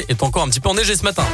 [0.00, 1.24] est encore un petit peu enneigé ce matin.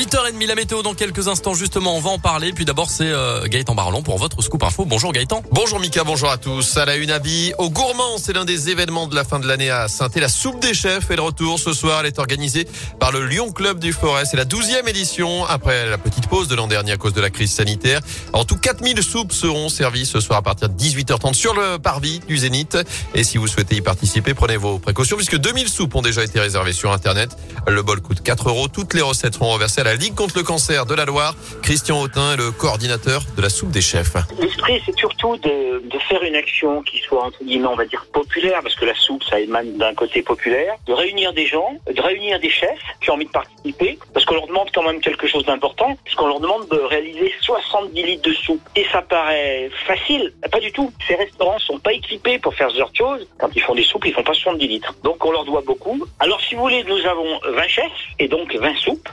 [0.00, 3.44] 8h30 la météo dans quelques instants justement on va en parler puis d'abord c'est euh,
[3.46, 4.86] Gaëtan Barlon pour votre scoop info.
[4.86, 5.42] Bonjour Gaëtan.
[5.52, 6.78] Bonjour Mika, bonjour à tous.
[6.78, 9.68] À la une avis au gourmand, c'est l'un des événements de la fin de l'année
[9.68, 12.00] à saint La soupe des chefs est de retour ce soir.
[12.00, 12.66] Elle est organisée
[12.98, 14.24] par le Lyon Club du Forêt.
[14.24, 17.28] C'est la douzième édition après la petite pause de l'an dernier à cause de la
[17.28, 18.00] crise sanitaire.
[18.32, 22.20] En tout 4000 soupes seront servies ce soir à partir de 18h30 sur le parvis
[22.20, 22.78] du Zénith.
[23.14, 26.40] Et si vous souhaitez y participer, prenez vos précautions puisque 2000 soupes ont déjà été
[26.40, 27.36] réservées sur Internet.
[27.68, 28.68] Le bol coûte 4 euros.
[28.68, 31.34] Toutes les recettes seront reversées à la Ligue contre le cancer de la Loire.
[31.62, 34.14] Christian Autin est le coordinateur de la soupe des chefs.
[34.38, 38.60] L'esprit, c'est surtout de, faire une action qui soit, entre guillemets, on va dire populaire,
[38.62, 42.40] parce que la soupe, ça émane d'un côté populaire, de réunir des gens, de réunir
[42.40, 45.44] des chefs qui ont envie de participer, parce qu'on leur demande quand même quelque chose
[45.44, 48.62] d'important, puisqu'on leur demande de réaliser 70 litres de soupe.
[48.76, 50.92] Et ça paraît facile, pas du tout.
[51.06, 53.26] Ces restaurants sont pas équipés pour faire ce genre de choses.
[53.38, 54.94] Quand ils font des soupes, ils font pas 70 litres.
[55.04, 56.04] Donc on leur doit beaucoup.
[56.18, 57.84] Alors si vous voulez, nous avons 20 chefs,
[58.18, 59.08] et donc 20 soupes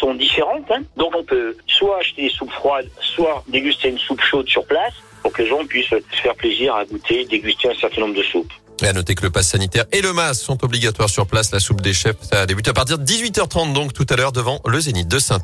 [0.00, 0.70] sont différentes.
[0.70, 0.82] Hein.
[0.96, 4.94] Donc on peut soit acheter des soupes froides, soit déguster une soupe chaude sur place
[5.22, 8.22] pour que les gens puissent se faire plaisir à goûter, déguster un certain nombre de
[8.22, 8.52] soupes.
[8.82, 11.50] Et à noter que le pass sanitaire et le masque sont obligatoires sur place.
[11.50, 14.60] La soupe des chefs, ça débute à partir de 18h30 donc tout à l'heure devant
[14.66, 15.40] le Zénith de saint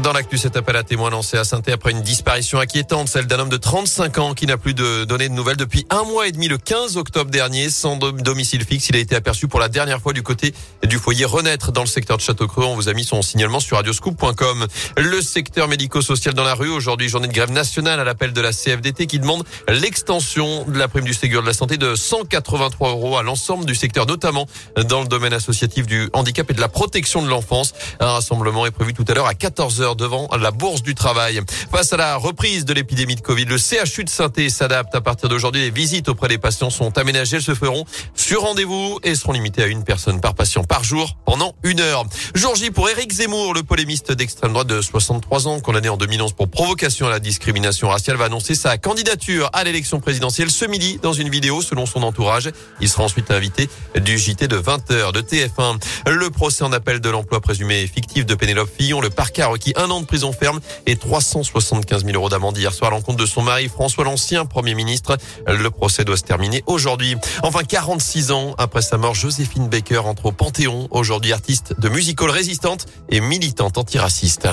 [0.00, 3.38] dans l'actu, cet appel à témoins lancé à saint après une disparition inquiétante, celle d'un
[3.38, 6.32] homme de 35 ans qui n'a plus de données de nouvelles depuis un mois et
[6.32, 8.88] demi, le 15 octobre dernier, sans domicile fixe.
[8.88, 10.54] Il a été aperçu pour la dernière fois du côté
[10.86, 12.64] du foyer Renaître dans le secteur de Château-Creux.
[12.64, 14.66] On vous a mis son signalement sur radioscoop.com.
[14.96, 16.70] Le secteur médico-social dans la rue.
[16.70, 20.88] Aujourd'hui, journée de grève nationale à l'appel de la CFDT qui demande l'extension de la
[20.88, 24.46] prime du Ségur de la santé de 183 euros à l'ensemble du secteur, notamment
[24.88, 27.74] dans le domaine associatif du handicap et de la protection de l'enfance.
[28.00, 31.40] Un rassemblement est prévu tout à l'heure à 14h devant la Bourse du Travail.
[31.70, 34.94] Face à la reprise de l'épidémie de Covid, le CHU de saint s'adapte.
[34.94, 37.36] À partir d'aujourd'hui, les visites auprès des patients sont aménagées.
[37.36, 41.16] Elles se feront sur rendez-vous et seront limitées à une personne par patient par jour
[41.24, 42.04] pendant une heure.
[42.34, 46.32] Jour J pour Éric Zemmour, le polémiste d'extrême droite de 63 ans, condamné en 2011
[46.32, 50.98] pour provocation à la discrimination raciale, va annoncer sa candidature à l'élection présidentielle ce midi
[51.02, 52.50] dans une vidéo selon son entourage.
[52.80, 55.80] Il sera ensuite invité du JT de 20h de TF1.
[56.08, 59.72] Le procès en appel de l'emploi présumé fictif de Pénélope Fillon, le parquet a requis
[59.80, 63.26] un an de prison ferme et 375 000 euros d'amende hier soir à l'encontre de
[63.26, 65.16] son mari François l'ancien Premier ministre.
[65.46, 67.16] Le procès doit se terminer aujourd'hui.
[67.42, 72.30] Enfin, 46 ans après sa mort, Joséphine Baker entre au Panthéon, aujourd'hui artiste de musical
[72.30, 74.48] résistante et militante antiraciste.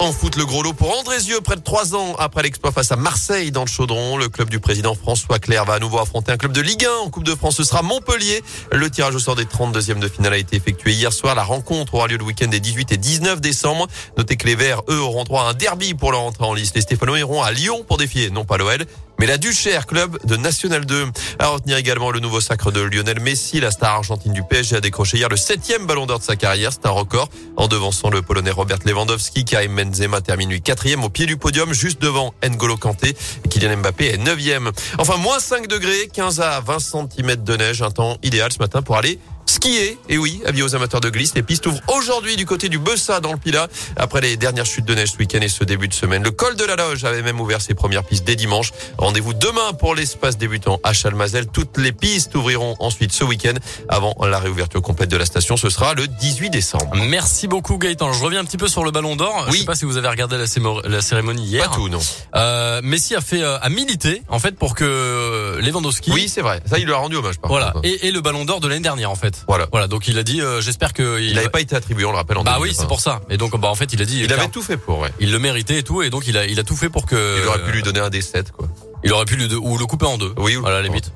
[0.00, 2.96] En foot, le gros lot pour Andrézieux, près de trois ans après l'exploit face à
[2.96, 4.16] Marseille dans le Chaudron.
[4.16, 7.06] Le club du président François Claire va à nouveau affronter un club de Ligue 1
[7.06, 7.56] en Coupe de France.
[7.56, 8.42] Ce sera Montpellier.
[8.70, 11.34] Le tirage au sort des 32e de finale a été effectué hier soir.
[11.34, 13.88] La rencontre aura lieu le week-end des 18 et 19 décembre.
[14.16, 16.76] Notez que les Verts, eux, auront droit à un derby pour leur entrée en liste.
[16.76, 18.86] Les Stéphanois iront à Lyon pour défier, non pas l'OL,
[19.18, 21.06] mais la Duchère, club de National 2.
[21.38, 24.80] À retenir également le nouveau sacre de Lionel Messi, la star argentine du PSG a
[24.80, 26.72] décroché hier le septième ballon d'or de sa carrière.
[26.72, 29.44] C'est un record en devançant le Polonais Robert Lewandowski.
[29.44, 33.16] Karim Benzema termine lui quatrième au pied du podium, juste devant N'Golo Kanté.
[33.50, 34.70] Kylian Mbappé est neuvième.
[34.98, 38.82] Enfin, moins 5 degrés, 15 à 20 cm de neige, un temps idéal ce matin
[38.82, 39.18] pour aller
[39.58, 39.98] skier.
[40.08, 43.18] Et oui, avis aux amateurs de glisse, les pistes ouvrent aujourd'hui du côté du Bessa
[43.20, 45.94] dans le Pila après les dernières chutes de neige ce week-end et ce début de
[45.94, 46.22] semaine.
[46.22, 48.72] Le col de la Loge avait même ouvert ses premières pistes dès dimanche.
[48.98, 51.48] Rendez-vous demain pour l'espace débutant à Chalmazel.
[51.48, 53.54] Toutes les pistes ouvriront ensuite ce week-end
[53.88, 55.56] avant la réouverture complète de la station.
[55.56, 56.94] Ce sera le 18 décembre.
[56.94, 58.12] Merci beaucoup Gaëtan.
[58.12, 59.46] Je reviens un petit peu sur le ballon d'or.
[59.48, 59.54] Oui.
[59.54, 61.68] Je sais pas si vous avez regardé la, cérémonie hier.
[61.68, 62.00] Pas tout, non.
[62.36, 66.12] Euh, Messi a fait euh, a milité en fait pour que euh, Lewandowski.
[66.12, 66.60] Oui, c'est vrai.
[66.64, 67.38] Ça, il lui a rendu hommage.
[67.38, 67.74] Par voilà.
[67.82, 69.44] Et, et, le ballon d'or de l'année dernière en fait.
[69.48, 69.66] Voilà.
[69.72, 69.88] Voilà.
[69.88, 72.36] Donc il a dit, euh, j'espère que il n'avait pas été attribué, on le rappelle.
[72.36, 73.22] En bah oui, c'est pour ça.
[73.30, 74.20] Et donc bah en fait il a dit.
[74.22, 74.98] Il avait tout fait pour.
[75.00, 75.10] Ouais.
[75.18, 77.40] Il le méritait et tout, et donc il a il a tout fait pour que.
[77.42, 78.68] Il aurait pu lui donner un des 7 quoi.
[79.04, 80.34] Il aurait pu lui ou le couper en deux.
[80.36, 80.58] Oui.
[80.64, 81.12] À la limite.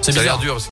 [0.00, 0.60] C'est bizarre dur.